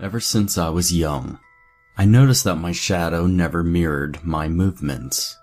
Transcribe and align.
Ever 0.00 0.18
since 0.18 0.58
I 0.58 0.70
was 0.70 0.92
young, 0.92 1.38
I 1.96 2.04
noticed 2.04 2.42
that 2.44 2.56
my 2.56 2.72
shadow 2.72 3.26
never 3.26 3.62
mirrored 3.62 4.24
my 4.24 4.48
movements. 4.48 5.38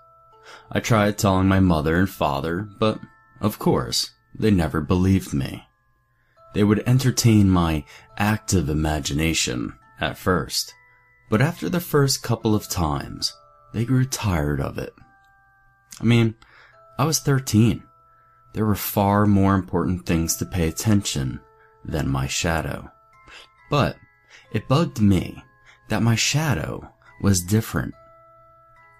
I 0.70 0.80
tried 0.80 1.16
telling 1.16 1.48
my 1.48 1.60
mother 1.60 1.96
and 1.96 2.08
father, 2.08 2.68
but 2.78 3.00
of 3.40 3.58
course, 3.58 4.10
they 4.34 4.50
never 4.50 4.82
believed 4.82 5.32
me. 5.32 5.66
They 6.54 6.64
would 6.64 6.82
entertain 6.86 7.48
my 7.48 7.84
active 8.18 8.68
imagination 8.68 9.72
at 10.00 10.18
first, 10.18 10.74
but 11.30 11.40
after 11.40 11.70
the 11.70 11.80
first 11.80 12.22
couple 12.22 12.54
of 12.54 12.68
times, 12.68 13.32
they 13.72 13.86
grew 13.86 14.04
tired 14.04 14.60
of 14.60 14.76
it. 14.76 14.92
I 15.98 16.04
mean, 16.04 16.34
I 16.98 17.06
was 17.06 17.20
13. 17.20 17.82
There 18.52 18.66
were 18.66 18.74
far 18.74 19.24
more 19.24 19.54
important 19.54 20.04
things 20.04 20.36
to 20.36 20.46
pay 20.46 20.68
attention 20.68 21.40
than 21.84 22.08
my 22.08 22.26
shadow. 22.26 22.90
But 23.70 23.96
it 24.52 24.68
bugged 24.68 25.00
me 25.00 25.42
that 25.88 26.02
my 26.02 26.14
shadow 26.14 26.88
was 27.20 27.42
different. 27.42 27.94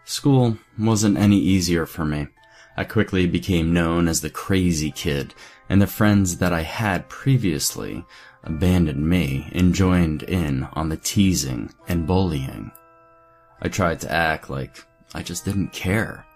School 0.05 0.59
wasn't 0.79 1.19
any 1.19 1.39
easier 1.39 1.87
for 1.87 2.05
me. 2.05 2.27
I 2.77 2.85
quickly 2.85 3.27
became 3.27 3.73
known 3.73 4.09
as 4.09 4.21
the 4.21 4.31
crazy 4.31 4.91
kid, 4.91 5.35
and 5.69 5.81
the 5.81 5.87
friends 5.87 6.39
that 6.39 6.53
I 6.53 6.63
had 6.63 7.09
previously 7.09 8.05
abandoned 8.43 9.09
me 9.09 9.51
and 9.53 9.75
joined 9.75 10.23
in 10.23 10.65
on 10.73 10.89
the 10.89 10.97
teasing 10.97 11.71
and 11.87 12.07
bullying. 12.07 12.73
I 13.61 13.69
tried 13.69 14.01
to 14.01 14.13
act 14.13 14.51
like 14.51 14.85
I 15.15 15.23
just 15.23 15.45
didn't 15.45 15.73
care. 15.73 16.27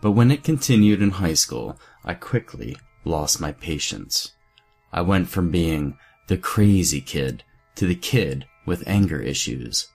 But 0.00 0.12
when 0.12 0.30
it 0.30 0.44
continued 0.44 1.02
in 1.02 1.10
high 1.10 1.34
school, 1.34 1.78
I 2.04 2.14
quickly 2.14 2.76
lost 3.04 3.40
my 3.40 3.52
patience. 3.52 4.32
I 4.92 5.02
went 5.02 5.28
from 5.28 5.50
being 5.50 5.98
the 6.28 6.38
crazy 6.38 7.00
kid 7.00 7.42
to 7.76 7.86
the 7.86 7.94
kid 7.94 8.46
with 8.66 8.86
anger 8.86 9.20
issues. 9.20 9.88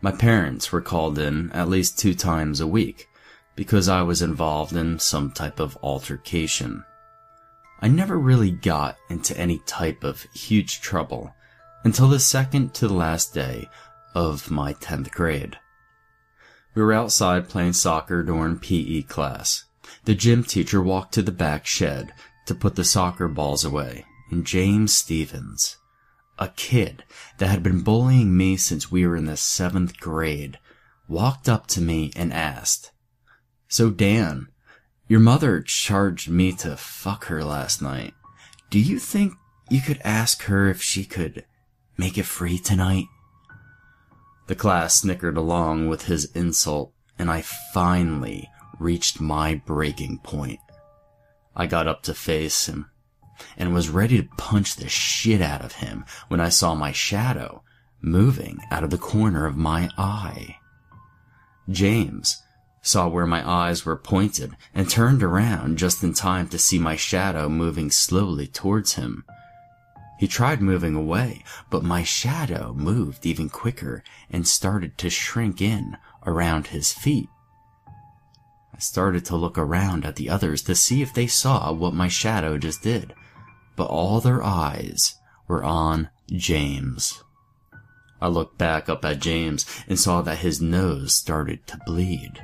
My 0.00 0.12
parents 0.12 0.70
were 0.70 0.80
called 0.80 1.18
in 1.18 1.50
at 1.52 1.68
least 1.68 1.98
two 1.98 2.14
times 2.14 2.60
a 2.60 2.66
week 2.66 3.08
because 3.56 3.88
I 3.88 4.02
was 4.02 4.22
involved 4.22 4.76
in 4.76 5.00
some 5.00 5.32
type 5.32 5.58
of 5.58 5.76
altercation. 5.82 6.84
I 7.80 7.88
never 7.88 8.18
really 8.18 8.52
got 8.52 8.96
into 9.10 9.36
any 9.36 9.58
type 9.66 10.04
of 10.04 10.22
huge 10.32 10.80
trouble 10.80 11.34
until 11.84 12.08
the 12.08 12.20
second 12.20 12.74
to 12.74 12.88
the 12.88 12.94
last 12.94 13.34
day 13.34 13.68
of 14.14 14.50
my 14.50 14.74
10th 14.74 15.10
grade. 15.10 15.58
We 16.74 16.82
were 16.82 16.92
outside 16.92 17.48
playing 17.48 17.72
soccer 17.72 18.22
during 18.22 18.58
PE 18.58 19.02
class. 19.02 19.64
The 20.04 20.14
gym 20.14 20.44
teacher 20.44 20.80
walked 20.80 21.14
to 21.14 21.22
the 21.22 21.32
back 21.32 21.66
shed 21.66 22.12
to 22.46 22.54
put 22.54 22.76
the 22.76 22.84
soccer 22.84 23.26
balls 23.26 23.64
away, 23.64 24.04
and 24.30 24.46
James 24.46 24.94
Stevens, 24.94 25.78
a 26.38 26.48
kid 26.48 27.04
that 27.38 27.48
had 27.48 27.62
been 27.62 27.82
bullying 27.82 28.36
me 28.36 28.56
since 28.56 28.90
we 28.90 29.06
were 29.06 29.16
in 29.16 29.26
the 29.26 29.36
seventh 29.36 29.98
grade, 29.98 30.58
walked 31.08 31.48
up 31.48 31.66
to 31.68 31.80
me 31.80 32.12
and 32.14 32.32
asked, 32.32 32.92
So 33.68 33.90
Dan, 33.90 34.48
your 35.08 35.20
mother 35.20 35.60
charged 35.62 36.28
me 36.28 36.52
to 36.52 36.76
fuck 36.76 37.24
her 37.26 37.42
last 37.42 37.82
night. 37.82 38.14
Do 38.70 38.78
you 38.78 38.98
think 38.98 39.34
you 39.70 39.80
could 39.80 40.00
ask 40.04 40.42
her 40.44 40.68
if 40.68 40.82
she 40.82 41.04
could 41.04 41.44
make 41.96 42.18
it 42.18 42.26
free 42.26 42.58
tonight? 42.58 43.06
The 44.46 44.54
class 44.54 44.94
snickered 44.94 45.36
along 45.36 45.88
with 45.88 46.04
his 46.04 46.26
insult, 46.32 46.92
and 47.18 47.30
I 47.30 47.42
finally 47.42 48.48
reached 48.78 49.20
my 49.20 49.54
breaking 49.66 50.20
point. 50.22 50.60
I 51.56 51.66
got 51.66 51.88
up 51.88 52.02
to 52.04 52.14
face 52.14 52.66
him 52.66 52.90
and 53.56 53.74
was 53.74 53.88
ready 53.88 54.20
to 54.20 54.28
punch 54.36 54.76
the 54.76 54.88
shit 54.88 55.40
out 55.40 55.64
of 55.64 55.72
him 55.72 56.04
when 56.28 56.40
I 56.40 56.48
saw 56.48 56.74
my 56.74 56.92
shadow 56.92 57.62
moving 58.00 58.58
out 58.70 58.84
of 58.84 58.90
the 58.90 58.98
corner 58.98 59.46
of 59.46 59.56
my 59.56 59.90
eye. 59.98 60.56
James 61.68 62.42
saw 62.80 63.08
where 63.08 63.26
my 63.26 63.46
eyes 63.48 63.84
were 63.84 63.96
pointed 63.96 64.56
and 64.72 64.88
turned 64.88 65.22
around 65.22 65.78
just 65.78 66.02
in 66.02 66.14
time 66.14 66.48
to 66.48 66.58
see 66.58 66.78
my 66.78 66.96
shadow 66.96 67.48
moving 67.48 67.90
slowly 67.90 68.46
towards 68.46 68.94
him. 68.94 69.24
He 70.18 70.26
tried 70.26 70.60
moving 70.60 70.94
away, 70.94 71.44
but 71.70 71.84
my 71.84 72.02
shadow 72.02 72.72
moved 72.74 73.26
even 73.26 73.48
quicker 73.48 74.02
and 74.30 74.48
started 74.48 74.98
to 74.98 75.10
shrink 75.10 75.60
in 75.60 75.96
around 76.26 76.68
his 76.68 76.92
feet. 76.92 77.28
I 78.74 78.78
started 78.78 79.24
to 79.26 79.36
look 79.36 79.58
around 79.58 80.04
at 80.04 80.16
the 80.16 80.30
others 80.30 80.62
to 80.62 80.74
see 80.74 81.02
if 81.02 81.12
they 81.12 81.26
saw 81.26 81.72
what 81.72 81.94
my 81.94 82.08
shadow 82.08 82.58
just 82.58 82.82
did, 82.82 83.14
but 83.78 83.86
all 83.86 84.20
their 84.20 84.42
eyes 84.42 85.14
were 85.46 85.62
on 85.62 86.10
James. 86.26 87.22
I 88.20 88.26
looked 88.26 88.58
back 88.58 88.88
up 88.88 89.04
at 89.04 89.20
James 89.20 89.64
and 89.86 89.96
saw 89.98 90.20
that 90.22 90.38
his 90.38 90.60
nose 90.60 91.14
started 91.14 91.64
to 91.68 91.78
bleed. 91.86 92.42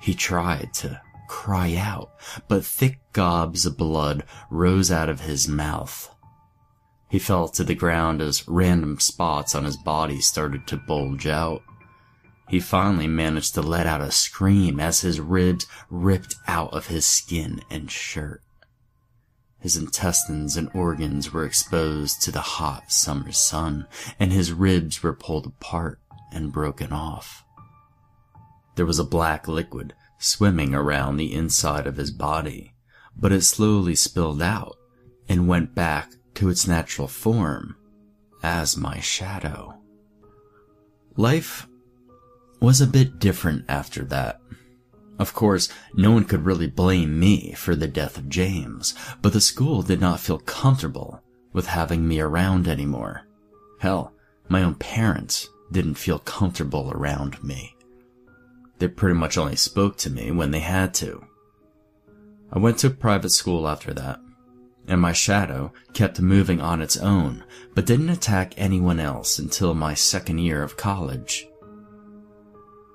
He 0.00 0.14
tried 0.14 0.72
to 0.74 1.02
cry 1.28 1.74
out, 1.74 2.12
but 2.46 2.64
thick 2.64 3.00
gobs 3.12 3.66
of 3.66 3.76
blood 3.76 4.22
rose 4.48 4.92
out 4.92 5.08
of 5.08 5.22
his 5.22 5.48
mouth. 5.48 6.14
He 7.08 7.18
fell 7.18 7.48
to 7.48 7.64
the 7.64 7.74
ground 7.74 8.22
as 8.22 8.46
random 8.46 9.00
spots 9.00 9.56
on 9.56 9.64
his 9.64 9.76
body 9.76 10.20
started 10.20 10.68
to 10.68 10.76
bulge 10.76 11.26
out. 11.26 11.62
He 12.48 12.60
finally 12.60 13.08
managed 13.08 13.54
to 13.54 13.62
let 13.62 13.88
out 13.88 14.00
a 14.00 14.12
scream 14.12 14.78
as 14.78 15.00
his 15.00 15.18
ribs 15.18 15.66
ripped 15.90 16.36
out 16.46 16.72
of 16.72 16.86
his 16.86 17.04
skin 17.04 17.60
and 17.70 17.90
shirt. 17.90 18.40
His 19.60 19.76
intestines 19.76 20.56
and 20.56 20.70
organs 20.72 21.32
were 21.32 21.44
exposed 21.44 22.22
to 22.22 22.32
the 22.32 22.40
hot 22.40 22.90
summer 22.90 23.30
sun, 23.30 23.86
and 24.18 24.32
his 24.32 24.52
ribs 24.52 25.02
were 25.02 25.12
pulled 25.12 25.46
apart 25.46 26.00
and 26.32 26.52
broken 26.52 26.92
off. 26.92 27.44
There 28.76 28.86
was 28.86 28.98
a 28.98 29.04
black 29.04 29.46
liquid 29.46 29.94
swimming 30.18 30.74
around 30.74 31.16
the 31.16 31.34
inside 31.34 31.86
of 31.86 31.96
his 31.96 32.10
body, 32.10 32.74
but 33.16 33.32
it 33.32 33.42
slowly 33.42 33.94
spilled 33.94 34.40
out 34.40 34.76
and 35.28 35.48
went 35.48 35.74
back 35.74 36.12
to 36.34 36.48
its 36.48 36.66
natural 36.66 37.08
form 37.08 37.76
as 38.42 38.76
my 38.76 38.98
shadow. 39.00 39.78
Life 41.16 41.66
was 42.60 42.80
a 42.80 42.86
bit 42.86 43.18
different 43.18 43.64
after 43.68 44.04
that. 44.04 44.40
Of 45.20 45.34
course, 45.34 45.68
no 45.92 46.12
one 46.12 46.24
could 46.24 46.46
really 46.46 46.66
blame 46.66 47.20
me 47.20 47.52
for 47.52 47.76
the 47.76 47.86
death 47.86 48.16
of 48.16 48.30
James, 48.30 48.94
but 49.20 49.34
the 49.34 49.40
school 49.42 49.82
did 49.82 50.00
not 50.00 50.18
feel 50.18 50.38
comfortable 50.38 51.22
with 51.52 51.66
having 51.66 52.08
me 52.08 52.20
around 52.20 52.66
anymore. 52.66 53.26
Hell, 53.80 54.14
my 54.48 54.62
own 54.62 54.76
parents 54.76 55.46
didn't 55.70 55.96
feel 55.96 56.20
comfortable 56.20 56.90
around 56.94 57.44
me. 57.44 57.76
They 58.78 58.88
pretty 58.88 59.14
much 59.14 59.36
only 59.36 59.56
spoke 59.56 59.98
to 59.98 60.10
me 60.10 60.30
when 60.30 60.52
they 60.52 60.60
had 60.60 60.94
to. 60.94 61.22
I 62.50 62.58
went 62.58 62.78
to 62.78 62.88
private 62.88 63.30
school 63.30 63.68
after 63.68 63.92
that, 63.92 64.20
and 64.88 65.02
my 65.02 65.12
shadow 65.12 65.70
kept 65.92 66.18
moving 66.22 66.62
on 66.62 66.80
its 66.80 66.96
own, 66.96 67.44
but 67.74 67.84
didn't 67.84 68.08
attack 68.08 68.54
anyone 68.56 68.98
else 68.98 69.38
until 69.38 69.74
my 69.74 69.92
second 69.92 70.38
year 70.38 70.62
of 70.62 70.78
college. 70.78 71.46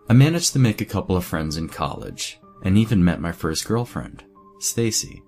I 0.08 0.14
managed 0.14 0.54
to 0.54 0.60
make 0.60 0.82
a 0.82 0.86
couple 0.86 1.18
of 1.18 1.26
friends 1.26 1.58
in 1.58 1.68
college, 1.68 2.40
and 2.62 2.78
even 2.78 3.04
met 3.04 3.20
my 3.20 3.32
first 3.32 3.66
girlfriend, 3.66 4.24
Stacy. 4.60 5.24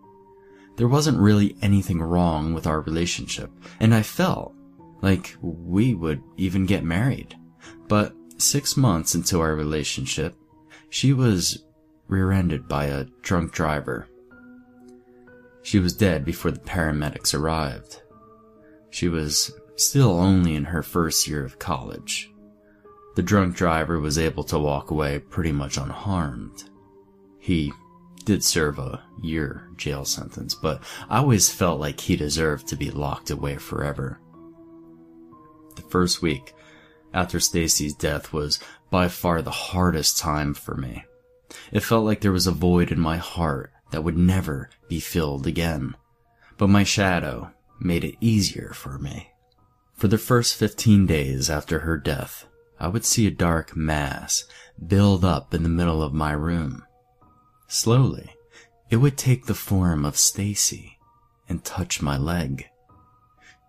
There 0.76 0.88
wasn't 0.88 1.20
really 1.20 1.56
anything 1.64 2.00
wrong 2.00 2.54
with 2.54 2.68
our 2.68 2.82
relationship, 2.82 3.50
and 3.80 3.94
I 3.94 4.04
felt 4.04 4.54
like 5.02 5.36
we 5.42 5.96
would 5.96 6.22
even 6.38 6.68
get 6.68 6.84
married. 6.84 7.36
But 7.88 8.14
six 8.38 8.78
months 8.78 9.16
into 9.16 9.40
our 9.40 9.56
relationship, 9.56 10.36
she 10.90 11.12
was 11.12 11.66
rear-ended 12.08 12.68
by 12.68 12.86
a 12.86 13.06
drunk 13.24 13.54
driver. 13.54 14.08
She 15.64 15.80
was 15.80 15.94
dead 15.94 16.24
before 16.24 16.52
the 16.52 16.60
paramedics 16.60 17.34
arrived. 17.34 18.04
She 18.92 19.10
was 19.10 19.52
still 19.76 20.20
only 20.20 20.56
in 20.56 20.66
her 20.66 20.84
first 20.84 21.28
year 21.28 21.44
of 21.44 21.60
college. 21.60 22.32
The 23.18 23.24
drunk 23.24 23.56
driver 23.56 24.00
was 24.00 24.20
able 24.20 24.44
to 24.44 24.60
walk 24.60 24.92
away 24.92 25.18
pretty 25.18 25.52
much 25.52 25.78
unharmed. 25.78 26.66
He 27.40 27.74
did 28.26 28.44
serve 28.44 28.78
a 28.78 29.04
year 29.24 29.70
jail 29.76 30.06
sentence, 30.06 30.54
but 30.54 30.84
I 31.10 31.18
always 31.18 31.50
felt 31.50 31.80
like 31.80 32.00
he 32.00 32.16
deserved 32.16 32.68
to 32.68 32.76
be 32.76 32.92
locked 32.92 33.32
away 33.32 33.56
forever. 33.56 34.20
The 35.78 35.82
first 35.82 36.22
week, 36.22 36.54
after 37.12 37.40
Stacy's 37.40 37.96
death 37.96 38.32
was 38.34 38.60
by 38.92 39.08
far 39.08 39.42
the 39.42 39.50
hardest 39.50 40.20
time 40.20 40.54
for 40.54 40.76
me. 40.76 41.04
It 41.72 41.80
felt 41.80 42.06
like 42.06 42.22
there 42.22 42.32
was 42.32 42.46
a 42.46 42.52
void 42.52 42.92
in 42.92 43.00
my 43.00 43.18
heart 43.18 43.72
that 43.90 44.04
would 44.04 44.16
never 44.16 44.70
be 44.90 45.00
filled 45.00 45.48
again. 45.48 45.96
But 46.60 46.70
my 46.70 46.84
shadow 46.84 47.50
made 47.80 48.04
it 48.04 48.18
easier 48.22 48.74
for 48.76 49.00
me. 49.00 49.32
For 49.96 50.08
the 50.08 50.20
first 50.20 50.54
15 50.54 51.08
days 51.08 51.50
after 51.50 51.80
her 51.80 51.98
death, 51.98 52.46
I 52.80 52.88
would 52.88 53.06
see 53.06 53.28
a 53.28 53.32
dark 53.32 53.76
mass 53.76 54.46
build 54.86 55.26
up 55.26 55.54
in 55.54 55.64
the 55.64 55.70
middle 55.70 56.04
of 56.04 56.14
my 56.14 56.32
room. 56.32 56.84
Slowly, 57.68 58.36
it 58.90 58.98
would 58.98 59.18
take 59.18 59.46
the 59.46 59.56
form 59.56 60.06
of 60.06 60.18
Stacy 60.18 60.98
and 61.50 61.64
touch 61.64 62.02
my 62.02 62.18
leg. 62.18 62.68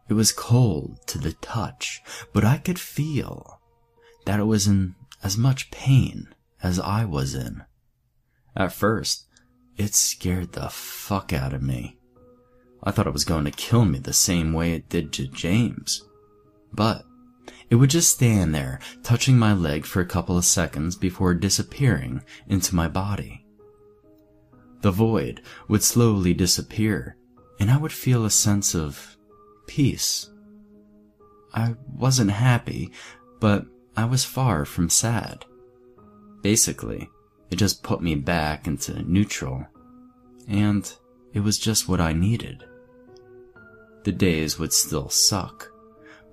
It 0.09 0.15
was 0.15 0.33
cold 0.33 1.07
to 1.07 1.19
the 1.19 1.33
touch, 1.35 2.03
but 2.33 2.45
I 2.45 2.59
could 2.59 2.79
feel 2.79 3.61
that 4.27 4.41
it 4.41 4.45
was 4.45 4.67
in 4.67 4.95
as 5.23 5.37
much 5.37 5.71
pain 5.71 6.35
as 6.63 6.79
I 6.79 7.05
was 7.05 7.35
in. 7.35 7.65
At 8.57 8.73
first, 8.73 9.27
it 9.77 9.95
scared 9.95 10.53
the 10.53 10.69
fuck 10.69 11.33
out 11.33 11.53
of 11.53 11.63
me. 11.63 11.99
I 12.83 12.91
thought 12.91 13.07
it 13.07 13.13
was 13.13 13.25
going 13.25 13.45
to 13.45 13.51
kill 13.51 13.85
me 13.85 13.99
the 13.99 14.13
same 14.13 14.53
way 14.53 14.73
it 14.73 14.89
did 14.89 15.13
to 15.15 15.27
James. 15.27 16.05
But 16.73 17.05
it 17.71 17.75
would 17.75 17.91
just 17.91 18.15
stand 18.15 18.55
there, 18.55 18.81
touching 19.03 19.39
my 19.39 19.53
leg 19.53 19.85
for 19.85 20.01
a 20.01 20.07
couple 20.07 20.39
of 20.39 20.45
seconds 20.45 20.97
before 20.97 21.35
disappearing 21.35 22.23
into 22.49 22.75
my 22.75 22.89
body. 22.89 23.45
The 24.81 24.91
void 24.91 25.43
would 25.69 25.83
slowly 25.83 26.35
disappear, 26.35 27.17
and 27.61 27.71
I 27.71 27.77
would 27.77 27.93
feel 27.93 28.25
a 28.25 28.31
sense 28.31 28.75
of 28.75 29.17
peace. 29.67 30.31
I 31.53 31.75
wasn't 31.93 32.31
happy, 32.31 32.93
but 33.41 33.67
I 33.97 34.05
was 34.05 34.25
far 34.25 34.65
from 34.65 34.89
sad. 34.89 35.45
Basically, 36.43 37.11
it 37.51 37.57
just 37.57 37.83
put 37.83 38.01
me 38.01 38.15
back 38.15 38.67
into 38.67 39.03
neutral, 39.03 39.67
and 40.47 40.91
it 41.33 41.41
was 41.41 41.59
just 41.59 41.89
what 41.89 42.01
I 42.01 42.13
needed. 42.13 42.65
The 44.05 44.13
days 44.13 44.59
would 44.59 44.73
still 44.73 45.09
suck, 45.09 45.71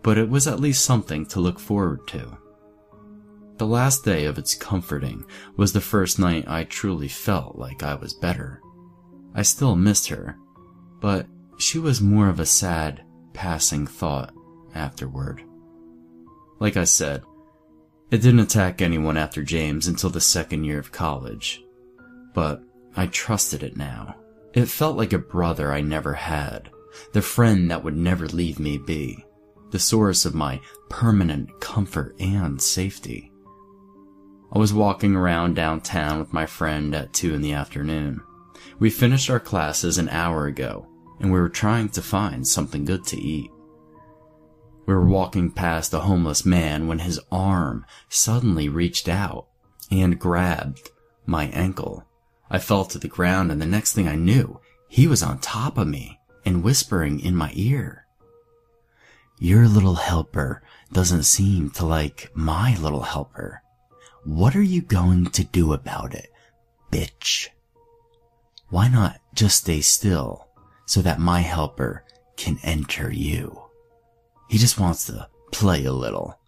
but 0.06 0.20
it 0.20 0.30
was 0.30 0.46
at 0.46 0.60
least 0.60 0.86
something 0.86 1.26
to 1.26 1.40
look 1.40 1.60
forward 1.60 2.08
to. 2.08 2.38
The 3.58 3.66
last 3.66 4.06
day 4.06 4.26
of 4.26 4.38
its 4.38 4.54
comforting 4.54 5.26
was 5.58 5.74
the 5.74 5.82
first 5.82 6.20
night 6.20 6.48
I 6.48 6.66
truly 6.66 7.08
felt 7.08 7.58
like 7.58 7.82
I 7.82 7.96
was 7.96 8.14
better. 8.14 8.62
I 9.34 9.42
still 9.42 9.76
missed 9.76 10.10
her, 10.10 10.38
but 11.02 11.26
she 11.58 11.80
was 11.80 12.02
more 12.02 12.30
of 12.30 12.40
a 12.40 12.46
sad, 12.46 13.04
passing 13.34 13.88
thought 13.88 14.32
afterward. 14.76 15.42
Like 16.60 16.78
I 16.78 16.84
said, 16.84 17.24
it 18.12 18.22
didn't 18.22 18.42
attack 18.42 18.84
anyone 18.84 19.18
after 19.18 19.42
James 19.42 19.88
until 19.88 20.12
the 20.12 20.22
second 20.22 20.66
year 20.66 20.78
of 20.78 20.92
college. 20.92 21.64
But 22.36 22.62
I 22.96 23.08
trusted 23.08 23.64
it 23.64 23.76
now. 23.76 24.18
It 24.54 24.68
felt 24.68 24.98
like 24.98 25.14
a 25.14 25.18
brother 25.18 25.72
I 25.72 25.82
never 25.82 26.14
had, 26.14 26.70
the 27.14 27.24
friend 27.24 27.72
that 27.72 27.84
would 27.84 27.98
never 27.98 28.28
leave 28.28 28.60
me 28.60 28.78
be, 28.78 29.26
the 29.72 29.80
source 29.80 30.26
of 30.26 30.36
my 30.36 30.62
permanent 30.90 31.60
comfort 31.60 32.16
and 32.20 32.62
safety. 32.62 33.32
I 34.52 34.58
was 34.60 34.74
walking 34.74 35.16
around 35.16 35.56
downtown 35.56 36.20
with 36.20 36.32
my 36.32 36.46
friend 36.46 36.96
at 36.96 37.14
2 37.14 37.34
in 37.34 37.42
the 37.42 37.54
afternoon. 37.54 38.22
We 38.80 38.90
finished 38.90 39.30
our 39.30 39.40
classes 39.40 39.98
an 39.98 40.10
hour 40.10 40.46
ago, 40.46 40.88
and 41.20 41.32
we 41.32 41.40
were 41.40 41.50
trying 41.50 41.90
to 41.90 42.02
find 42.02 42.48
something 42.48 42.86
good 42.86 43.06
to 43.08 43.18
eat. 43.18 43.52
We 44.86 44.94
were 44.94 45.08
walking 45.08 45.52
past 45.52 45.94
a 45.94 46.00
homeless 46.00 46.46
man 46.46 46.88
when 46.88 47.00
his 47.00 47.20
arm 47.32 47.86
suddenly 48.08 48.70
reached 48.70 49.10
out 49.10 49.48
and 49.90 50.20
grabbed 50.20 50.92
my 51.26 51.46
ankle. 51.46 52.06
I 52.50 52.60
fell 52.60 52.86
to 52.86 53.00
the 53.00 53.08
ground 53.08 53.52
and 53.52 53.62
the 53.62 53.66
next 53.66 53.94
thing 53.94 54.08
I 54.08 54.16
knew, 54.16 54.60
he 54.88 55.08
was 55.08 55.24
on 55.24 55.40
top 55.40 55.78
of 55.78 55.88
me 55.88 56.20
and 56.46 56.64
whispering 56.64 57.20
in 57.20 57.36
my 57.36 57.52
ear. 57.56 58.05
Your 59.38 59.68
little 59.68 59.96
helper 59.96 60.64
doesn't 60.94 61.24
seem 61.24 61.70
to 61.72 61.86
like 61.86 62.32
my 62.34 62.76
little 62.78 63.02
helper. 63.02 63.62
What 64.24 64.56
are 64.56 64.64
you 64.64 64.82
going 64.82 65.26
to 65.32 65.44
do 65.44 65.74
about 65.74 66.16
it, 66.16 66.32
bitch? 66.90 67.50
Why 68.70 68.88
not 68.88 69.20
just 69.34 69.60
stay 69.60 69.82
still 69.82 70.48
so 70.86 71.02
that 71.02 71.20
my 71.20 71.42
helper 71.42 72.06
can 72.38 72.60
enter 72.64 73.12
you? 73.12 73.62
He 74.50 74.58
just 74.58 74.80
wants 74.80 75.06
to 75.08 75.28
play 75.52 75.84
a 75.84 75.92
little. 75.92 76.40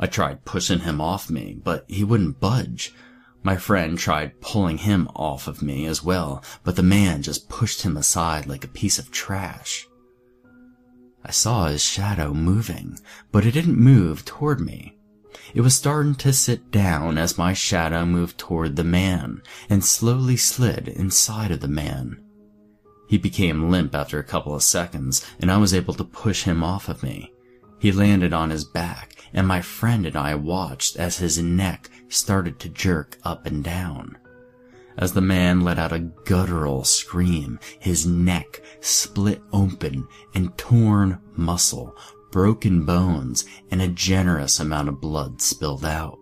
I 0.00 0.06
tried 0.06 0.44
pushing 0.46 0.80
him 0.80 1.02
off 1.02 1.28
me, 1.28 1.60
but 1.62 1.84
he 1.86 2.02
wouldn't 2.02 2.40
budge. 2.40 2.94
My 3.42 3.56
friend 3.56 3.98
tried 3.98 4.40
pulling 4.40 4.78
him 4.78 5.08
off 5.14 5.48
of 5.48 5.62
me 5.62 5.84
as 5.86 6.02
well, 6.02 6.42
but 6.64 6.76
the 6.76 6.82
man 6.82 7.22
just 7.22 7.48
pushed 7.50 7.82
him 7.82 7.96
aside 7.96 8.46
like 8.46 8.64
a 8.64 8.68
piece 8.68 8.98
of 8.98 9.10
trash. 9.10 9.86
I 11.28 11.32
saw 11.32 11.66
his 11.66 11.82
shadow 11.82 12.32
moving, 12.32 13.00
but 13.32 13.44
it 13.44 13.50
didn't 13.50 13.80
move 13.80 14.24
toward 14.24 14.60
me. 14.60 14.96
It 15.54 15.60
was 15.60 15.74
starting 15.74 16.14
to 16.16 16.32
sit 16.32 16.70
down 16.70 17.18
as 17.18 17.36
my 17.36 17.52
shadow 17.52 18.06
moved 18.06 18.38
toward 18.38 18.76
the 18.76 18.84
man 18.84 19.42
and 19.68 19.84
slowly 19.84 20.36
slid 20.36 20.86
inside 20.86 21.50
of 21.50 21.58
the 21.58 21.66
man. 21.66 22.22
He 23.08 23.18
became 23.18 23.72
limp 23.72 23.92
after 23.92 24.20
a 24.20 24.24
couple 24.24 24.54
of 24.54 24.62
seconds, 24.62 25.26
and 25.40 25.50
I 25.50 25.56
was 25.56 25.74
able 25.74 25.94
to 25.94 26.04
push 26.04 26.44
him 26.44 26.62
off 26.62 26.88
of 26.88 27.02
me. 27.02 27.32
He 27.80 27.90
landed 27.90 28.32
on 28.32 28.50
his 28.50 28.64
back, 28.64 29.16
and 29.32 29.48
my 29.48 29.60
friend 29.60 30.06
and 30.06 30.14
I 30.14 30.36
watched 30.36 30.94
as 30.94 31.18
his 31.18 31.38
neck 31.38 31.90
started 32.08 32.60
to 32.60 32.68
jerk 32.68 33.18
up 33.24 33.46
and 33.46 33.64
down. 33.64 34.16
As 34.98 35.12
the 35.12 35.20
man 35.20 35.60
let 35.60 35.78
out 35.78 35.92
a 35.92 36.10
guttural 36.24 36.84
scream, 36.84 37.58
his 37.78 38.06
neck 38.06 38.62
split 38.80 39.42
open 39.52 40.08
and 40.34 40.56
torn 40.56 41.20
muscle, 41.36 41.94
broken 42.30 42.84
bones, 42.84 43.44
and 43.70 43.82
a 43.82 43.88
generous 43.88 44.58
amount 44.58 44.88
of 44.88 45.00
blood 45.00 45.42
spilled 45.42 45.84
out. 45.84 46.18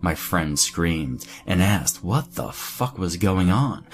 My 0.00 0.14
friend 0.14 0.58
screamed 0.58 1.26
and 1.46 1.62
asked 1.62 2.02
what 2.02 2.34
the 2.34 2.52
fuck 2.52 2.96
was 2.96 3.16
going 3.16 3.50
on, 3.50 3.86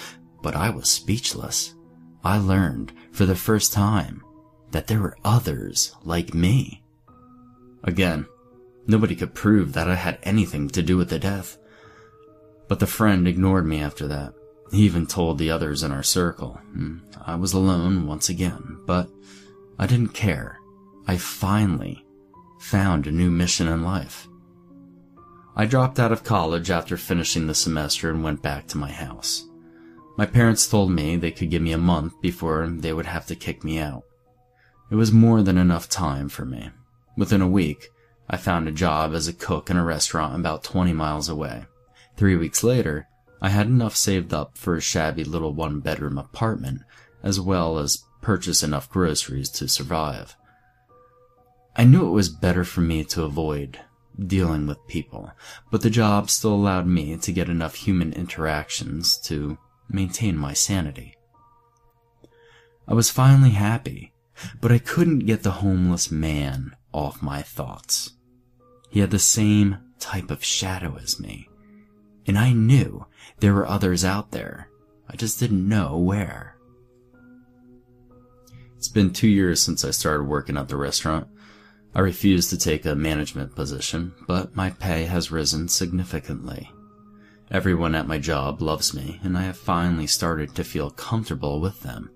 but 0.42 0.54
I 0.54 0.70
was 0.70 0.90
speechless. 0.90 1.74
I 2.22 2.38
learned 2.38 2.92
for 3.12 3.24
the 3.24 3.34
first 3.34 3.72
time 3.72 4.22
that 4.70 4.86
there 4.86 5.00
were 5.00 5.16
others 5.24 5.94
like 6.04 6.34
me. 6.34 6.84
Again, 7.82 8.26
nobody 8.86 9.16
could 9.16 9.34
prove 9.34 9.72
that 9.72 9.88
I 9.88 9.94
had 9.94 10.18
anything 10.22 10.68
to 10.70 10.82
do 10.82 10.96
with 10.96 11.08
the 11.08 11.18
death. 11.18 11.56
But 12.68 12.80
the 12.80 12.86
friend 12.86 13.28
ignored 13.28 13.66
me 13.66 13.80
after 13.80 14.08
that. 14.08 14.34
He 14.72 14.82
even 14.82 15.06
told 15.06 15.38
the 15.38 15.50
others 15.50 15.82
in 15.82 15.92
our 15.92 16.02
circle. 16.02 16.60
Hmm, 16.72 16.98
I 17.24 17.36
was 17.36 17.52
alone 17.52 18.06
once 18.06 18.28
again, 18.28 18.80
but 18.86 19.08
I 19.78 19.86
didn't 19.86 20.14
care. 20.14 20.58
I 21.06 21.16
finally 21.16 22.04
found 22.58 23.06
a 23.06 23.12
new 23.12 23.30
mission 23.30 23.68
in 23.68 23.84
life. 23.84 24.26
I 25.54 25.66
dropped 25.66 26.00
out 26.00 26.12
of 26.12 26.24
college 26.24 26.70
after 26.70 26.96
finishing 26.96 27.46
the 27.46 27.54
semester 27.54 28.10
and 28.10 28.24
went 28.24 28.42
back 28.42 28.66
to 28.68 28.78
my 28.78 28.90
house. 28.90 29.48
My 30.18 30.26
parents 30.26 30.68
told 30.68 30.90
me 30.90 31.16
they 31.16 31.30
could 31.30 31.50
give 31.50 31.62
me 31.62 31.72
a 31.72 31.78
month 31.78 32.20
before 32.20 32.66
they 32.66 32.92
would 32.92 33.06
have 33.06 33.26
to 33.26 33.36
kick 33.36 33.62
me 33.62 33.78
out. 33.78 34.02
It 34.90 34.96
was 34.96 35.12
more 35.12 35.42
than 35.42 35.58
enough 35.58 35.88
time 35.88 36.28
for 36.28 36.44
me. 36.44 36.70
Within 37.16 37.40
a 37.40 37.48
week, 37.48 37.88
I 38.28 38.36
found 38.36 38.66
a 38.66 38.72
job 38.72 39.14
as 39.14 39.28
a 39.28 39.32
cook 39.32 39.70
in 39.70 39.76
a 39.76 39.84
restaurant 39.84 40.34
about 40.34 40.64
20 40.64 40.92
miles 40.92 41.28
away. 41.28 41.64
Three 42.16 42.36
weeks 42.36 42.64
later, 42.64 43.08
I 43.42 43.50
had 43.50 43.66
enough 43.66 43.94
saved 43.94 44.32
up 44.32 44.56
for 44.56 44.74
a 44.74 44.80
shabby 44.80 45.24
little 45.24 45.52
one 45.52 45.80
bedroom 45.80 46.16
apartment, 46.16 46.82
as 47.22 47.38
well 47.38 47.78
as 47.78 48.04
purchase 48.22 48.62
enough 48.62 48.88
groceries 48.88 49.50
to 49.50 49.68
survive. 49.68 50.36
I 51.76 51.84
knew 51.84 52.06
it 52.06 52.12
was 52.12 52.30
better 52.30 52.64
for 52.64 52.80
me 52.80 53.04
to 53.04 53.24
avoid 53.24 53.80
dealing 54.18 54.66
with 54.66 54.86
people, 54.88 55.30
but 55.70 55.82
the 55.82 55.90
job 55.90 56.30
still 56.30 56.54
allowed 56.54 56.86
me 56.86 57.18
to 57.18 57.32
get 57.32 57.50
enough 57.50 57.74
human 57.74 58.14
interactions 58.14 59.18
to 59.18 59.58
maintain 59.88 60.38
my 60.38 60.54
sanity. 60.54 61.16
I 62.88 62.94
was 62.94 63.10
finally 63.10 63.50
happy, 63.50 64.14
but 64.60 64.72
I 64.72 64.78
couldn't 64.78 65.20
get 65.20 65.42
the 65.42 65.50
homeless 65.50 66.10
man 66.10 66.74
off 66.92 67.20
my 67.20 67.42
thoughts. 67.42 68.12
He 68.88 69.00
had 69.00 69.10
the 69.10 69.18
same 69.18 69.76
type 69.98 70.30
of 70.30 70.42
shadow 70.42 70.96
as 71.02 71.20
me, 71.20 71.48
and 72.26 72.38
I 72.38 72.52
knew 72.52 73.06
there 73.38 73.54
were 73.54 73.66
others 73.66 74.04
out 74.04 74.30
there. 74.30 74.68
I 75.08 75.16
just 75.16 75.38
didn't 75.38 75.68
know 75.68 75.96
where. 75.96 76.56
It's 78.76 78.88
been 78.88 79.12
two 79.12 79.28
years 79.28 79.60
since 79.62 79.84
I 79.84 79.90
started 79.90 80.24
working 80.24 80.56
at 80.56 80.68
the 80.68 80.76
restaurant. 80.76 81.28
I 81.94 82.00
refused 82.00 82.50
to 82.50 82.58
take 82.58 82.84
a 82.84 82.94
management 82.94 83.54
position, 83.54 84.12
but 84.26 84.54
my 84.54 84.70
pay 84.70 85.04
has 85.04 85.30
risen 85.30 85.68
significantly. 85.68 86.70
Everyone 87.50 87.94
at 87.94 88.08
my 88.08 88.18
job 88.18 88.60
loves 88.60 88.92
me, 88.92 89.20
and 89.22 89.38
I 89.38 89.42
have 89.42 89.56
finally 89.56 90.06
started 90.06 90.54
to 90.54 90.64
feel 90.64 90.90
comfortable 90.90 91.60
with 91.60 91.80
them. 91.80 92.10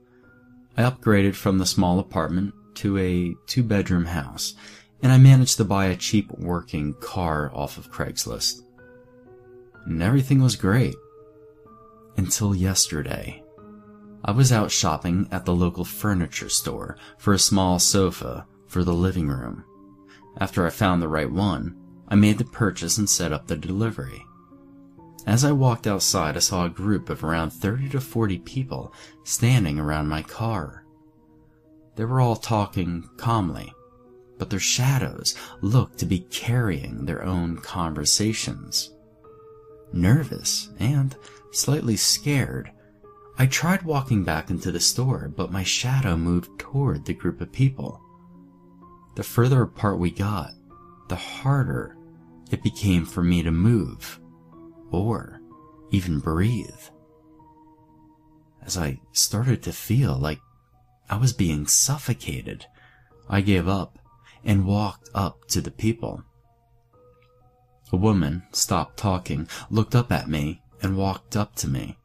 I 0.76 0.82
upgraded 0.82 1.34
from 1.34 1.58
the 1.58 1.66
small 1.66 1.98
apartment 1.98 2.52
to 2.76 2.98
a 2.98 3.34
two 3.46 3.62
bedroom 3.62 4.04
house, 4.04 4.54
and 5.02 5.12
I 5.12 5.18
managed 5.18 5.56
to 5.58 5.64
buy 5.64 5.86
a 5.86 5.96
cheap 5.96 6.30
working 6.32 6.94
car 6.94 7.50
off 7.54 7.78
of 7.78 7.90
Craigslist. 7.90 8.62
And 9.90 10.04
everything 10.04 10.40
was 10.40 10.54
great. 10.54 10.94
Until 12.16 12.54
yesterday. 12.54 13.42
I 14.24 14.30
was 14.30 14.52
out 14.52 14.70
shopping 14.70 15.26
at 15.32 15.44
the 15.44 15.52
local 15.52 15.84
furniture 15.84 16.48
store 16.48 16.96
for 17.18 17.32
a 17.32 17.40
small 17.40 17.80
sofa 17.80 18.46
for 18.68 18.84
the 18.84 18.94
living 18.94 19.26
room. 19.26 19.64
After 20.38 20.64
I 20.64 20.70
found 20.70 21.02
the 21.02 21.08
right 21.08 21.30
one, 21.30 21.74
I 22.06 22.14
made 22.14 22.38
the 22.38 22.44
purchase 22.44 22.98
and 22.98 23.10
set 23.10 23.32
up 23.32 23.48
the 23.48 23.56
delivery. 23.56 24.24
As 25.26 25.44
I 25.44 25.50
walked 25.50 25.88
outside, 25.88 26.36
I 26.36 26.40
saw 26.40 26.66
a 26.66 26.70
group 26.70 27.10
of 27.10 27.24
around 27.24 27.50
30 27.50 27.88
to 27.88 28.00
40 28.00 28.38
people 28.38 28.94
standing 29.24 29.80
around 29.80 30.06
my 30.06 30.22
car. 30.22 30.84
They 31.96 32.04
were 32.04 32.20
all 32.20 32.36
talking 32.36 33.10
calmly, 33.16 33.72
but 34.38 34.50
their 34.50 34.60
shadows 34.60 35.34
looked 35.62 35.98
to 35.98 36.06
be 36.06 36.20
carrying 36.20 37.06
their 37.06 37.24
own 37.24 37.56
conversations. 37.56 38.92
Nervous 39.92 40.70
and 40.78 41.16
slightly 41.50 41.96
scared, 41.96 42.70
I 43.38 43.46
tried 43.46 43.82
walking 43.82 44.22
back 44.22 44.50
into 44.50 44.70
the 44.70 44.80
store, 44.80 45.32
but 45.34 45.52
my 45.52 45.62
shadow 45.62 46.16
moved 46.16 46.58
toward 46.58 47.04
the 47.04 47.14
group 47.14 47.40
of 47.40 47.52
people. 47.52 48.00
The 49.16 49.22
further 49.22 49.62
apart 49.62 49.98
we 49.98 50.10
got, 50.10 50.50
the 51.08 51.16
harder 51.16 51.96
it 52.50 52.62
became 52.62 53.04
for 53.04 53.22
me 53.22 53.42
to 53.42 53.50
move 53.50 54.20
or 54.90 55.40
even 55.90 56.18
breathe. 56.18 56.68
As 58.62 58.76
I 58.76 59.00
started 59.12 59.62
to 59.64 59.72
feel 59.72 60.16
like 60.16 60.40
I 61.08 61.16
was 61.16 61.32
being 61.32 61.66
suffocated, 61.66 62.66
I 63.28 63.40
gave 63.40 63.66
up 63.66 63.98
and 64.44 64.66
walked 64.66 65.08
up 65.14 65.46
to 65.48 65.60
the 65.60 65.70
people. 65.70 66.24
A 67.92 67.96
woman 67.96 68.44
stopped 68.52 68.96
talking, 68.96 69.48
looked 69.68 69.94
up 69.94 70.12
at 70.12 70.28
me, 70.28 70.62
and 70.82 70.96
walked 70.96 71.36
up 71.36 71.54
to 71.56 71.68
me. 71.68 71.98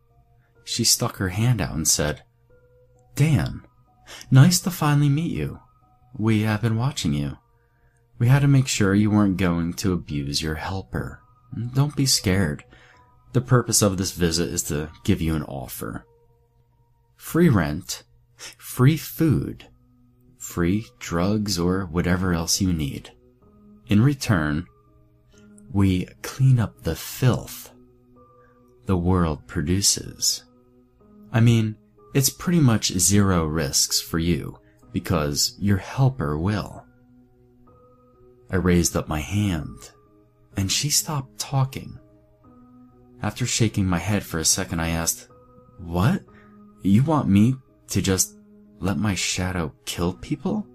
She 0.64 0.84
stuck 0.84 1.18
her 1.18 1.30
hand 1.30 1.62
out 1.62 1.76
and 1.76 1.88
said, 1.88 2.24
Dan, 3.16 3.62
nice 4.32 4.60
to 4.62 4.72
finally 4.72 5.10
meet 5.10 5.32
you. 5.32 5.60
We 6.18 6.42
have 6.42 6.62
been 6.62 6.78
watching 6.78 7.14
you. 7.14 7.38
We 8.18 8.28
had 8.28 8.42
to 8.42 8.48
make 8.48 8.68
sure 8.68 8.94
you 8.94 9.12
weren't 9.12 9.38
going 9.38 9.74
to 9.74 9.94
abuse 9.94 10.42
your 10.42 10.56
helper. 10.56 11.22
Don't 11.74 11.96
be 11.96 12.06
scared. 12.06 12.64
The 13.34 13.42
purpose 13.42 13.82
of 13.82 13.98
this 13.98 14.12
visit 14.12 14.50
is 14.50 14.64
to 14.64 14.90
give 15.04 15.22
you 15.22 15.36
an 15.36 15.44
offer. 15.44 16.06
Free 17.18 17.50
rent, 17.50 18.04
free 18.58 18.98
food, 18.98 19.68
free 20.38 20.88
drugs, 21.00 21.60
or 21.60 21.86
whatever 21.86 22.34
else 22.34 22.62
you 22.62 22.72
need. 22.72 23.12
In 23.88 24.02
return, 24.02 24.68
we 25.76 26.06
clean 26.22 26.58
up 26.58 26.84
the 26.84 26.96
filth 26.96 27.70
the 28.86 28.96
world 28.96 29.46
produces. 29.46 30.46
I 31.34 31.42
mean, 31.42 31.76
it's 32.14 32.30
pretty 32.30 32.62
much 32.62 32.94
zero 32.98 33.46
risks 33.46 34.00
for 34.00 34.18
you 34.18 34.58
because 34.94 35.54
your 35.60 35.76
helper 35.76 36.38
will. 36.38 36.86
I 38.50 38.56
raised 38.56 38.96
up 38.96 39.10
my 39.10 39.20
hand 39.20 39.92
and 40.56 40.72
she 40.72 40.90
stopped 40.90 41.40
talking. 41.40 42.00
After 43.22 43.46
shaking 43.46 43.86
my 43.86 44.00
head 44.00 44.24
for 44.24 44.40
a 44.40 44.46
second, 44.46 44.80
I 44.80 44.90
asked, 44.90 45.28
What? 45.78 46.22
You 46.84 47.04
want 47.04 47.28
me 47.28 47.56
to 47.90 48.02
just 48.02 48.38
let 48.80 48.98
my 48.98 49.14
shadow 49.14 49.74
kill 49.84 50.14
people? 50.14 50.66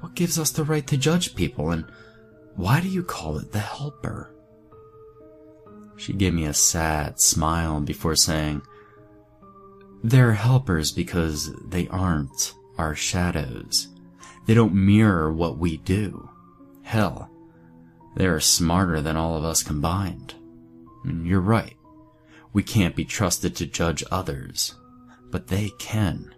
What 0.00 0.14
gives 0.14 0.38
us 0.38 0.50
the 0.50 0.64
right 0.64 0.86
to 0.88 0.98
judge 0.98 1.34
people, 1.34 1.70
and 1.70 1.86
why 2.56 2.80
do 2.80 2.88
you 2.88 3.02
call 3.02 3.38
it 3.38 3.52
the 3.52 3.60
helper? 3.60 4.34
She 5.96 6.12
gave 6.12 6.34
me 6.34 6.44
a 6.44 6.54
sad 6.54 7.20
smile 7.20 7.80
before 7.80 8.16
saying, 8.16 8.62
They're 10.02 10.32
helpers 10.32 10.92
because 10.92 11.52
they 11.64 11.88
aren't 11.88 12.54
our 12.76 12.94
shadows. 12.94 13.88
They 14.46 14.54
don't 14.54 14.74
mirror 14.74 15.32
what 15.32 15.58
we 15.58 15.76
do. 15.76 16.28
Hell, 16.82 17.30
they 18.16 18.26
are 18.26 18.40
smarter 18.40 19.00
than 19.00 19.16
all 19.16 19.36
of 19.36 19.44
us 19.44 19.62
combined. 19.62 20.34
And 21.04 21.26
you're 21.26 21.40
right. 21.40 21.76
We 22.52 22.62
can't 22.62 22.96
be 22.96 23.04
trusted 23.04 23.56
to 23.56 23.66
judge 23.66 24.04
others, 24.10 24.74
but 25.30 25.46
they 25.46 25.70
can. 25.78 26.34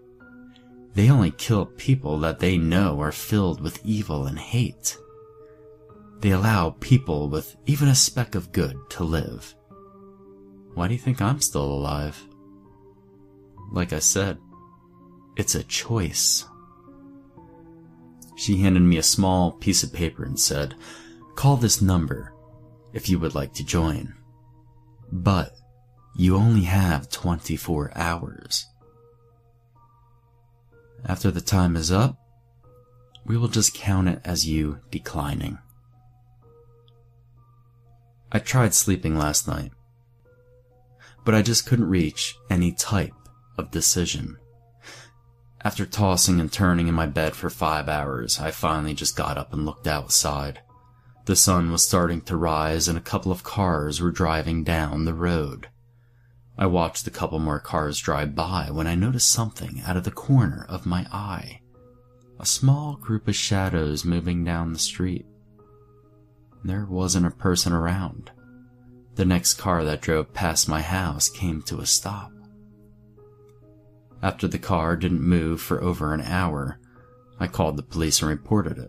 They 0.94 1.10
only 1.10 1.32
kill 1.32 1.66
people 1.66 2.18
that 2.20 2.38
they 2.38 2.56
know 2.56 3.00
are 3.00 3.12
filled 3.12 3.60
with 3.60 3.84
evil 3.84 4.26
and 4.26 4.38
hate. 4.38 4.96
They 6.24 6.30
allow 6.30 6.70
people 6.80 7.28
with 7.28 7.54
even 7.66 7.88
a 7.88 7.94
speck 7.94 8.34
of 8.34 8.50
good 8.50 8.78
to 8.92 9.04
live. 9.04 9.54
Why 10.72 10.88
do 10.88 10.94
you 10.94 10.98
think 10.98 11.20
I'm 11.20 11.42
still 11.42 11.70
alive? 11.70 12.18
Like 13.70 13.92
I 13.92 13.98
said, 13.98 14.38
it's 15.36 15.54
a 15.54 15.62
choice. 15.62 16.46
She 18.36 18.56
handed 18.56 18.84
me 18.84 18.96
a 18.96 19.02
small 19.02 19.52
piece 19.52 19.82
of 19.82 19.92
paper 19.92 20.24
and 20.24 20.40
said, 20.40 20.74
Call 21.34 21.58
this 21.58 21.82
number 21.82 22.32
if 22.94 23.10
you 23.10 23.18
would 23.18 23.34
like 23.34 23.52
to 23.56 23.62
join. 23.62 24.14
But 25.12 25.52
you 26.16 26.36
only 26.36 26.62
have 26.62 27.10
24 27.10 27.92
hours. 27.94 28.64
After 31.04 31.30
the 31.30 31.42
time 31.42 31.76
is 31.76 31.92
up, 31.92 32.16
we 33.26 33.36
will 33.36 33.48
just 33.48 33.74
count 33.74 34.08
it 34.08 34.22
as 34.24 34.48
you 34.48 34.80
declining. 34.90 35.58
I 38.34 38.40
tried 38.40 38.74
sleeping 38.74 39.16
last 39.16 39.46
night, 39.46 39.70
but 41.24 41.36
I 41.36 41.40
just 41.40 41.66
couldn't 41.66 41.88
reach 41.88 42.36
any 42.50 42.72
type 42.72 43.14
of 43.56 43.70
decision. 43.70 44.38
After 45.64 45.86
tossing 45.86 46.40
and 46.40 46.52
turning 46.52 46.88
in 46.88 46.94
my 46.96 47.06
bed 47.06 47.36
for 47.36 47.48
five 47.48 47.88
hours, 47.88 48.40
I 48.40 48.50
finally 48.50 48.92
just 48.92 49.16
got 49.16 49.38
up 49.38 49.52
and 49.52 49.64
looked 49.64 49.86
outside. 49.86 50.60
The 51.26 51.36
sun 51.36 51.70
was 51.70 51.86
starting 51.86 52.22
to 52.22 52.36
rise 52.36 52.88
and 52.88 52.98
a 52.98 53.00
couple 53.00 53.30
of 53.30 53.44
cars 53.44 54.00
were 54.00 54.10
driving 54.10 54.64
down 54.64 55.04
the 55.04 55.14
road. 55.14 55.68
I 56.58 56.66
watched 56.66 57.06
a 57.06 57.12
couple 57.12 57.38
more 57.38 57.60
cars 57.60 58.00
drive 58.00 58.34
by 58.34 58.68
when 58.72 58.88
I 58.88 58.96
noticed 58.96 59.30
something 59.30 59.80
out 59.86 59.96
of 59.96 60.02
the 60.02 60.10
corner 60.10 60.66
of 60.68 60.86
my 60.86 61.06
eye. 61.12 61.60
A 62.40 62.46
small 62.46 62.96
group 62.96 63.28
of 63.28 63.36
shadows 63.36 64.04
moving 64.04 64.42
down 64.42 64.72
the 64.72 64.78
street. 64.80 65.24
There 66.64 66.86
wasn't 66.86 67.26
a 67.26 67.30
person 67.30 67.74
around. 67.74 68.30
The 69.16 69.26
next 69.26 69.54
car 69.54 69.84
that 69.84 70.00
drove 70.00 70.32
past 70.32 70.68
my 70.68 70.80
house 70.80 71.28
came 71.28 71.62
to 71.62 71.78
a 71.78 71.86
stop. 71.86 72.32
After 74.22 74.48
the 74.48 74.58
car 74.58 74.96
didn't 74.96 75.20
move 75.20 75.60
for 75.60 75.82
over 75.82 76.14
an 76.14 76.22
hour, 76.22 76.80
I 77.38 77.46
called 77.46 77.76
the 77.76 77.82
police 77.82 78.22
and 78.22 78.30
reported 78.30 78.78
it. 78.78 78.88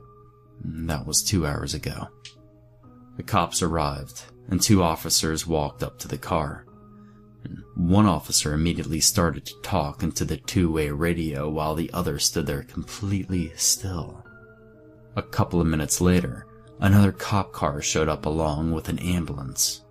That 0.64 1.06
was 1.06 1.22
two 1.22 1.46
hours 1.46 1.74
ago. 1.74 2.08
The 3.18 3.24
cops 3.24 3.62
arrived, 3.62 4.24
and 4.50 4.62
two 4.62 4.82
officers 4.82 5.46
walked 5.46 5.84
up 5.84 6.00
to 6.00 6.08
the 6.08 6.18
car. 6.18 6.66
One 7.76 8.06
officer 8.06 8.54
immediately 8.54 9.02
started 9.02 9.46
to 9.46 9.62
talk 9.62 10.02
into 10.02 10.24
the 10.24 10.38
two-way 10.38 10.90
radio 10.92 11.50
while 11.50 11.76
the 11.76 11.92
other 11.92 12.20
stood 12.20 12.48
there 12.48 12.64
completely 12.64 13.52
still. 13.56 14.26
A 15.18 15.22
couple 15.22 15.60
of 15.60 15.68
minutes 15.68 16.00
later, 16.00 16.45
another 16.80 17.12
cop 17.12 17.52
car 17.54 17.82
showed 17.82 18.10
up 18.10 18.26
along 18.26 18.72
with 18.72 18.90
an 18.90 19.00
ambulance. 19.00 19.82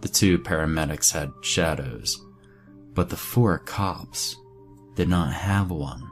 The 0.00 0.08
two 0.08 0.38
paramedics 0.38 1.12
had 1.12 1.32
shadows, 1.40 2.22
but 2.92 3.08
the 3.08 3.16
four 3.16 3.58
cops 3.58 4.36
did 4.94 5.08
not 5.08 5.32
have 5.32 5.70
one. 5.70 6.10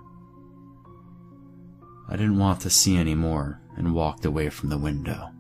I 2.09 2.17
didn't 2.17 2.39
want 2.39 2.61
to 2.63 2.71
see 2.71 2.97
any 2.97 3.15
more 3.15 3.61
and 3.77 3.95
walked 3.95 4.25
away 4.25 4.51
from 4.51 4.69
the 4.69 4.79
window. 4.79 5.31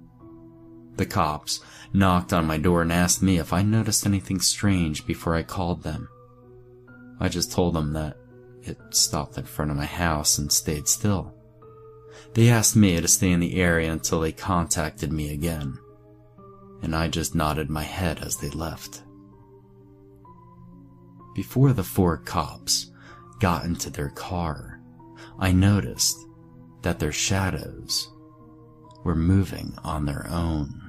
The 0.96 1.06
cops 1.06 1.60
knocked 1.92 2.32
on 2.32 2.46
my 2.46 2.58
door 2.58 2.82
and 2.82 2.92
asked 2.92 3.22
me 3.22 3.38
if 3.38 3.52
I 3.52 3.62
noticed 3.62 4.06
anything 4.06 4.40
strange 4.40 5.06
before 5.06 5.34
I 5.34 5.42
called 5.42 5.82
them. 5.82 6.08
I 7.18 7.28
just 7.28 7.52
told 7.52 7.74
them 7.74 7.92
that 7.94 8.16
it 8.62 8.78
stopped 8.90 9.38
in 9.38 9.44
front 9.44 9.70
of 9.70 9.76
my 9.76 9.86
house 9.86 10.38
and 10.38 10.52
stayed 10.52 10.88
still. 10.88 11.34
They 12.34 12.48
asked 12.48 12.76
me 12.76 13.00
to 13.00 13.08
stay 13.08 13.30
in 13.30 13.40
the 13.40 13.60
area 13.60 13.92
until 13.92 14.20
they 14.20 14.32
contacted 14.32 15.12
me 15.12 15.32
again, 15.32 15.78
and 16.82 16.94
I 16.94 17.08
just 17.08 17.34
nodded 17.34 17.70
my 17.70 17.82
head 17.82 18.20
as 18.20 18.36
they 18.36 18.50
left. 18.50 19.02
Before 21.34 21.72
the 21.72 21.84
four 21.84 22.18
cops 22.18 22.90
got 23.40 23.64
into 23.64 23.90
their 23.90 24.10
car, 24.10 24.80
I 25.38 25.52
noticed 25.52 26.16
that 26.82 26.98
their 26.98 27.12
shadows 27.12 28.10
were 29.04 29.16
moving 29.16 29.74
on 29.82 30.04
their 30.04 30.26
own. 30.28 30.81